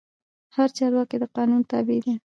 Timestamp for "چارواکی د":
0.77-1.23